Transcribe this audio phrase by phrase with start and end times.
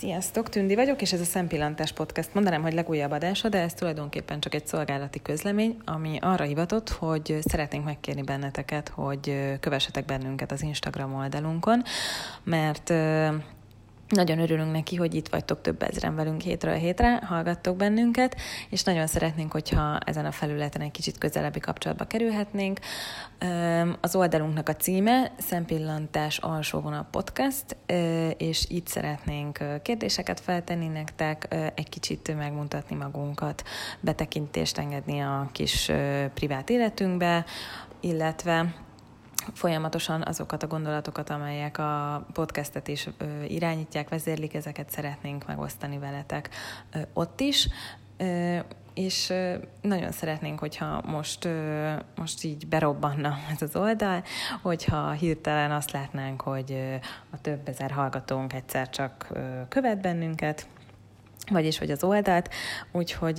[0.00, 2.34] Sziasztok, Tündi vagyok, és ez a Szempillantás Podcast.
[2.34, 7.38] Mondanám, hogy legújabb adása, de ez tulajdonképpen csak egy szolgálati közlemény, ami arra hivatott, hogy
[7.40, 11.82] szeretnénk megkérni benneteket, hogy kövessetek bennünket az Instagram oldalunkon,
[12.44, 12.92] mert
[14.10, 18.36] nagyon örülünk neki, hogy itt vagytok több ezren velünk hétről hétre, hallgattok bennünket,
[18.70, 22.78] és nagyon szeretnénk, hogyha ezen a felületen egy kicsit közelebbi kapcsolatba kerülhetnénk.
[24.00, 27.76] Az oldalunknak a címe Szempillantás alsó vonal podcast,
[28.36, 33.62] és itt szeretnénk kérdéseket feltenni nektek, egy kicsit megmutatni magunkat,
[34.00, 35.90] betekintést engedni a kis
[36.34, 37.44] privát életünkbe,
[38.00, 38.74] illetve
[39.52, 43.08] folyamatosan azokat a gondolatokat, amelyek a podcastet is
[43.48, 46.50] irányítják, vezérlik, ezeket szeretnénk megosztani veletek
[47.12, 47.68] ott is
[48.94, 49.32] és
[49.80, 51.48] nagyon szeretnénk, hogyha most,
[52.16, 54.22] most így berobbanna ez az oldal,
[54.62, 56.98] hogyha hirtelen azt látnánk, hogy
[57.30, 59.32] a több ezer hallgatónk egyszer csak
[59.68, 60.66] követ bennünket,
[61.50, 62.50] vagyis hogy az oldalt,
[62.92, 63.36] úgyhogy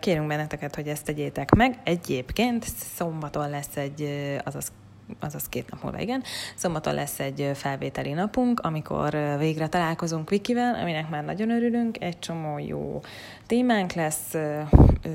[0.00, 1.78] kérünk benneteket, hogy ezt tegyétek meg.
[1.84, 4.02] Egyébként szombaton lesz egy,
[4.44, 4.72] azaz
[5.20, 6.22] azaz két nap múlva, igen.
[6.54, 12.58] Szombaton lesz egy felvételi napunk, amikor végre találkozunk Vikivel, aminek már nagyon örülünk, egy csomó
[12.58, 13.00] jó
[13.46, 14.34] témánk lesz,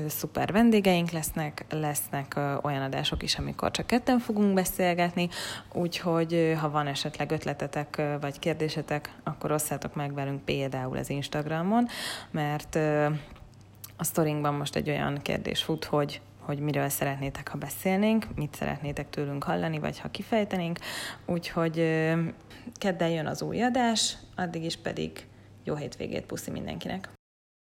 [0.08, 5.28] szuper vendégeink lesznek, lesznek olyan adások is, amikor csak ketten fogunk beszélgetni,
[5.72, 11.88] úgyhogy ha van esetleg ötletetek vagy kérdésetek, akkor osszátok meg velünk például az Instagramon,
[12.30, 12.78] mert
[13.96, 19.10] a sztorinkban most egy olyan kérdés fut, hogy hogy miről szeretnétek, ha beszélnénk, mit szeretnétek
[19.10, 20.78] tőlünk hallani, vagy ha kifejtenénk.
[21.26, 21.74] Úgyhogy
[22.74, 25.26] keddel jön az új adás, addig is pedig
[25.64, 27.08] jó hétvégét, puszi mindenkinek!